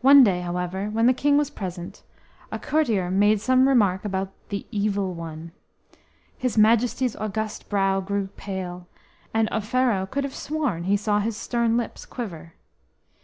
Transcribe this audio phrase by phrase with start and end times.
[0.00, 2.02] One day, however, when the king was present,
[2.50, 5.52] a courtier made some remark about "the Evil One";
[6.36, 8.88] his Majesty's august brow grew pale,
[9.32, 12.54] and Offero could have sworn he saw his stern lips quiver.